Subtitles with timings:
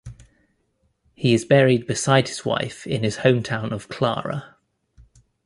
[1.13, 4.55] He is buried beside his wife in his hometown of Clara.